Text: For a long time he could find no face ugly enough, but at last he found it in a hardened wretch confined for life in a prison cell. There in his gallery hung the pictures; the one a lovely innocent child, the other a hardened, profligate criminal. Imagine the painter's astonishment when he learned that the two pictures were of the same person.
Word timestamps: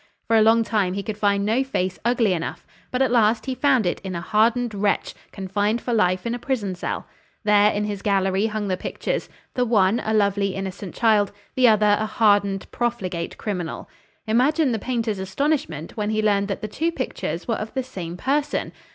For 0.25 0.35
a 0.35 0.41
long 0.41 0.63
time 0.63 0.93
he 0.95 1.03
could 1.03 1.15
find 1.19 1.45
no 1.45 1.63
face 1.63 1.99
ugly 2.03 2.33
enough, 2.33 2.65
but 2.89 3.03
at 3.03 3.11
last 3.11 3.45
he 3.45 3.53
found 3.53 3.85
it 3.85 3.99
in 4.03 4.15
a 4.15 4.19
hardened 4.19 4.73
wretch 4.73 5.13
confined 5.31 5.79
for 5.79 5.93
life 5.93 6.25
in 6.25 6.33
a 6.33 6.39
prison 6.39 6.73
cell. 6.73 7.05
There 7.43 7.69
in 7.71 7.83
his 7.83 8.01
gallery 8.01 8.47
hung 8.47 8.67
the 8.67 8.77
pictures; 8.77 9.29
the 9.53 9.63
one 9.63 10.01
a 10.03 10.11
lovely 10.11 10.55
innocent 10.55 10.95
child, 10.95 11.31
the 11.53 11.67
other 11.67 11.97
a 11.99 12.07
hardened, 12.07 12.65
profligate 12.71 13.37
criminal. 13.37 13.87
Imagine 14.25 14.71
the 14.71 14.79
painter's 14.79 15.19
astonishment 15.19 15.95
when 15.95 16.09
he 16.09 16.23
learned 16.23 16.47
that 16.47 16.61
the 16.61 16.67
two 16.67 16.91
pictures 16.91 17.47
were 17.47 17.53
of 17.53 17.71
the 17.75 17.83
same 17.83 18.17
person. 18.17 18.71